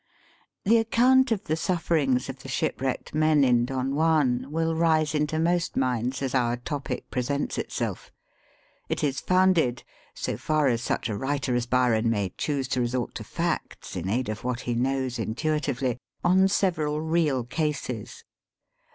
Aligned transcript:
The 0.65 0.77
account 0.79 1.31
of 1.31 1.43
the 1.43 1.55
sufferings 1.55 2.27
of 2.27 2.39
the 2.39 2.49
ship 2.49 2.79
wnvked 2.79 3.13
men, 3.13 3.43
iu 3.43 3.65
DON 3.67 3.91
JUAN, 3.93 4.51
will 4.51 4.73
rise 4.73 5.13
into 5.13 5.37
most, 5.37 5.73
inimls 5.75 6.23
as 6.23 6.33
our 6.33 6.57
topic 6.57 7.11
presents 7.11 7.59
itself. 7.59 8.11
It 8.89 9.03
is 9.03 9.21
founded 9.21 9.83
(so 10.15 10.37
far 10.37 10.69
as 10.69 10.81
such 10.81 11.07
a 11.07 11.15
writer 11.15 11.53
as 11.53 11.67
UYUUN 11.67 12.05
may 12.05 12.33
choose 12.35 12.67
to 12.69 12.81
resort 12.81 13.13
to 13.13 13.23
facts, 13.23 13.95
in 13.95 14.09
aid 14.09 14.27
of 14.27 14.43
what 14.43 14.61
ho 14.61 14.73
knows 14.73 15.19
intuitively), 15.19 15.99
on 16.23 16.47
several 16.47 16.99
real 16.99 17.43
cases. 17.43 18.23